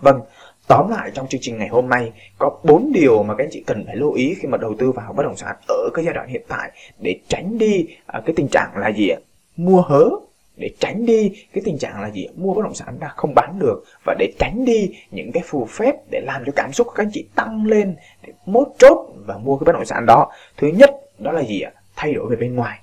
Vâng 0.00 0.20
Tóm 0.68 0.90
lại 0.90 1.10
trong 1.14 1.28
chương 1.28 1.40
trình 1.40 1.58
ngày 1.58 1.68
hôm 1.68 1.88
nay, 1.88 2.12
có 2.38 2.60
4 2.64 2.92
điều 2.94 3.22
mà 3.22 3.34
các 3.34 3.44
anh 3.44 3.50
chị 3.52 3.64
cần 3.66 3.86
phải 3.86 3.96
lưu 3.96 4.12
ý 4.12 4.34
khi 4.40 4.48
mà 4.48 4.58
đầu 4.58 4.74
tư 4.78 4.92
vào 4.92 5.12
bất 5.12 5.22
động 5.22 5.36
sản 5.36 5.56
ở 5.68 5.88
cái 5.94 6.04
giai 6.04 6.14
đoạn 6.14 6.28
hiện 6.28 6.42
tại 6.48 6.72
để 6.98 7.20
tránh 7.28 7.58
đi 7.58 7.86
à, 8.06 8.20
cái 8.26 8.34
tình 8.36 8.48
trạng 8.48 8.70
là 8.76 8.92
gì 8.92 9.08
ạ? 9.08 9.18
Mua 9.56 9.80
hớ 9.80 10.10
để 10.56 10.70
tránh 10.78 11.06
đi 11.06 11.32
cái 11.52 11.62
tình 11.64 11.78
trạng 11.78 12.02
là 12.02 12.10
gì? 12.10 12.28
Mua 12.34 12.54
bất 12.54 12.62
động 12.62 12.74
sản 12.74 12.96
ta 13.00 13.12
không 13.16 13.34
bán 13.34 13.58
được. 13.58 13.84
Và 14.04 14.14
để 14.18 14.32
tránh 14.38 14.64
đi 14.64 14.90
những 15.10 15.32
cái 15.32 15.42
phù 15.46 15.66
phép 15.66 15.94
để 16.10 16.20
làm 16.20 16.42
cho 16.46 16.52
cảm 16.56 16.72
xúc 16.72 16.86
của 16.86 16.92
các 16.92 17.02
anh 17.02 17.10
chị 17.12 17.26
tăng 17.34 17.66
lên, 17.66 17.96
để 18.26 18.32
mốt 18.46 18.68
chốt 18.78 19.06
và 19.26 19.38
mua 19.38 19.56
cái 19.56 19.64
bất 19.64 19.72
động 19.72 19.84
sản 19.84 20.06
đó. 20.06 20.30
Thứ 20.56 20.68
nhất, 20.68 20.90
đó 21.18 21.32
là 21.32 21.42
gì 21.42 21.60
ạ? 21.60 21.70
Thay 21.96 22.12
đổi 22.12 22.26
về 22.30 22.36
bên 22.36 22.54
ngoài. 22.54 22.78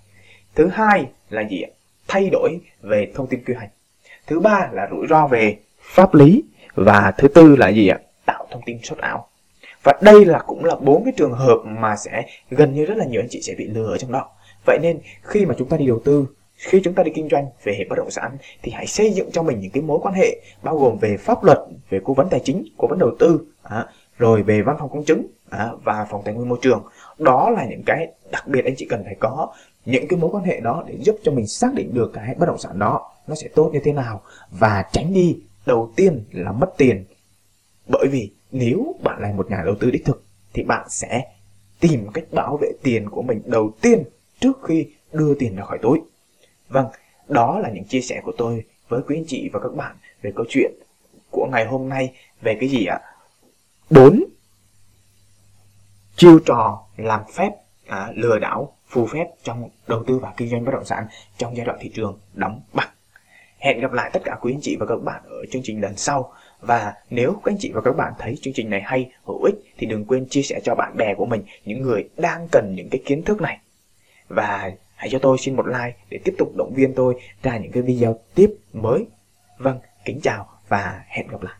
Thứ 0.56 0.68
hai 0.68 1.06
là 1.30 1.42
gì 1.50 1.62
ạ? 1.62 1.70
Thay 2.08 2.30
đổi 2.32 2.60
về 2.82 3.12
thông 3.15 3.27
tin 3.27 3.44
quy 3.46 3.53
hoạch. 3.53 3.70
Thứ 4.27 4.39
ba 4.39 4.70
là 4.72 4.88
rủi 4.92 5.08
ro 5.08 5.27
về 5.27 5.58
pháp 5.82 6.13
lý. 6.13 6.44
Và 6.75 7.13
thứ 7.18 7.27
tư 7.27 7.56
là 7.56 7.70
gì 7.70 7.88
ạ? 7.88 8.00
Tạo 8.25 8.48
thông 8.51 8.62
tin 8.65 8.80
sốt 8.84 8.98
ảo. 8.98 9.27
Và 9.84 9.94
đây 10.01 10.25
là 10.25 10.39
cũng 10.39 10.65
là 10.65 10.75
bốn 10.75 11.03
cái 11.03 11.13
trường 11.18 11.34
hợp 11.34 11.58
mà 11.65 11.96
sẽ 11.96 12.24
gần 12.50 12.74
như 12.74 12.86
rất 12.86 12.98
là 12.98 13.06
nhiều 13.06 13.22
anh 13.22 13.27
chị 13.30 13.42
sẽ 13.42 13.53
bị 13.58 13.68
lừa 13.68 13.88
ở 13.88 13.98
trong 13.98 14.12
đó. 14.12 14.30
Vậy 14.65 14.80
nên 14.82 15.00
khi 15.22 15.46
mà 15.46 15.56
chúng 15.58 15.70
ta 15.70 15.77
đi 15.77 15.86
đầu 15.86 16.00
tư 16.06 16.27
khi 16.63 16.82
chúng 16.84 16.93
ta 16.93 17.03
đi 17.03 17.12
kinh 17.15 17.29
doanh 17.32 17.46
về 17.63 17.86
bất 17.89 17.96
động 17.96 18.12
sản 18.12 18.38
thì 18.62 18.72
hãy 18.72 18.88
xây 18.88 19.12
dựng 19.12 19.32
cho 19.32 19.43
mình 19.43 19.60
những 19.60 19.72
cái 19.72 19.84
mối 19.84 20.00
quan 20.01 20.13
hệ 20.13 20.41
bao 20.63 20.77
gồm 20.77 20.98
về 20.98 21.17
pháp 21.17 21.43
luật 21.43 21.58
về 21.89 22.00
cố 22.03 22.13
vấn 22.13 22.29
tài 22.29 22.39
chính 22.39 22.65
cố 22.77 22.88
vấn 22.88 23.00
đầu 23.00 23.15
tư 23.20 23.39
à, 23.63 23.86
rồi 24.17 24.43
về 24.43 24.62
văn 24.62 24.75
phòng 24.79 24.89
công 24.89 25.05
chứng 25.05 25.27
à, 25.50 25.70
và 25.84 26.08
phòng 26.10 26.22
tài 26.25 26.34
nguyên 26.34 26.50
môi 26.50 26.58
trường. 26.62 26.84
Đó 27.17 27.50
là 27.50 27.65
những 27.65 27.84
cái 27.86 28.08
đặc 28.32 28.48
biệt 28.48 28.65
anh 28.65 28.75
chị 28.77 28.86
cần 28.89 29.03
phải 29.03 29.15
có 29.20 29.53
những 29.86 30.08
cái 30.08 30.20
mối 30.20 30.29
quan 30.34 30.43
hệ 30.43 30.60
đó 30.60 30.84
để 30.88 30.96
giúp 31.00 31.15
cho 31.24 31.32
mình 31.32 31.48
xác 31.48 31.74
định 31.74 31.93
được 31.93 32.12
cái 32.13 32.36
bất 32.39 32.46
động 32.46 32.58
sản 32.58 32.79
đó 32.79 33.12
nó 33.27 33.36
sẽ 33.36 33.48
tốt 33.55 33.70
như 33.74 33.79
thế 33.84 33.93
nào 33.93 34.22
và 34.51 34.86
tránh 34.91 35.13
đi 35.13 35.38
đầu 35.65 35.91
tiên 35.96 36.24
là 36.32 36.51
mất 36.51 36.74
tiền. 36.77 37.05
Bởi 37.88 38.08
vì 38.12 38.32
nếu 38.51 38.96
bạn 39.03 39.22
là 39.22 39.32
một 39.32 39.50
nhà 39.50 39.62
đầu 39.65 39.75
tư 39.79 39.91
đích 39.91 40.05
thực 40.05 40.24
thì 40.53 40.63
bạn 40.63 40.88
sẽ 40.89 41.22
tìm 41.79 42.08
cách 42.13 42.24
bảo 42.32 42.58
vệ 42.62 42.72
tiền 42.84 43.10
của 43.10 43.22
mình 43.22 43.41
đầu 43.46 43.72
tiên 43.82 44.03
trước 44.39 44.60
khi 44.63 44.88
đưa 45.13 45.34
tiền 45.34 45.55
ra 45.55 45.63
khỏi 45.63 45.77
túi. 45.82 46.00
Vâng, 46.74 46.88
đó 47.27 47.60
là 47.60 47.70
những 47.70 47.84
chia 47.84 48.01
sẻ 48.01 48.22
của 48.24 48.32
tôi 48.38 48.63
với 48.88 49.01
quý 49.08 49.18
anh 49.18 49.25
chị 49.27 49.50
và 49.53 49.60
các 49.60 49.75
bạn 49.75 49.96
về 50.22 50.32
câu 50.36 50.46
chuyện 50.50 50.72
của 51.32 51.48
ngày 51.51 51.65
hôm 51.65 51.89
nay 51.89 52.13
về 52.42 52.58
cái 52.60 52.70
gì 52.70 52.86
ạ? 52.86 53.00
Bốn 53.89 54.24
chiêu 56.15 56.39
trò 56.46 56.84
làm 56.98 57.22
phép 57.34 57.50
à, 57.88 58.12
lừa 58.15 58.39
đảo 58.39 58.74
phù 58.88 59.06
phép 59.06 59.25
trong 59.44 59.70
đầu 59.88 60.03
tư 60.08 60.20
và 60.20 60.34
kinh 60.38 60.50
doanh 60.50 60.65
bất 60.65 60.72
động 60.72 60.86
sản 60.86 61.08
trong 61.38 61.58
giai 61.58 61.65
đoạn 61.65 61.80
thị 61.82 61.92
trường 61.94 62.20
đóng 62.34 62.62
băng. 62.74 62.89
Hẹn 63.58 63.80
gặp 63.80 63.92
lại 63.92 64.10
tất 64.13 64.22
cả 64.25 64.38
quý 64.42 64.53
anh 64.53 64.62
chị 64.62 64.75
và 64.80 64.86
các 64.86 65.03
bạn 65.03 65.22
ở 65.25 65.46
chương 65.51 65.62
trình 65.65 65.82
lần 65.82 65.96
sau. 65.98 66.34
Và 66.60 66.94
nếu 67.10 67.34
các 67.44 67.51
anh 67.51 67.58
chị 67.60 67.72
và 67.74 67.82
các 67.82 67.96
bạn 67.96 68.13
thấy 68.20 68.38
chương 68.42 68.53
trình 68.53 68.70
này 68.70 68.82
hay, 68.82 69.12
hữu 69.25 69.44
ích 69.44 69.56
thì 69.77 69.88
đừng 69.88 70.06
quên 70.06 70.27
chia 70.30 70.42
sẻ 70.42 70.60
cho 70.63 70.75
bạn 70.75 70.98
bè 70.98 71.13
của 71.18 71.25
mình, 71.25 71.44
những 71.65 71.82
người 71.82 72.10
đang 72.18 72.48
cần 72.51 72.74
những 72.75 72.89
cái 72.92 73.01
kiến 73.06 73.24
thức 73.24 73.42
này. 73.42 73.60
Và 74.27 74.72
hãy 75.03 75.10
cho 75.10 75.19
tôi 75.19 75.38
xin 75.38 75.55
một 75.55 75.67
like 75.67 75.93
để 76.10 76.19
tiếp 76.24 76.36
tục 76.38 76.55
động 76.55 76.74
viên 76.75 76.93
tôi 76.93 77.15
ra 77.43 77.57
những 77.57 77.72
cái 77.72 77.83
video 77.83 78.15
tiếp 78.36 78.55
mới. 78.74 79.05
Vâng, 79.57 79.79
kính 80.05 80.19
chào 80.24 80.50
và 80.67 81.03
hẹn 81.07 81.27
gặp 81.27 81.43
lại. 81.43 81.55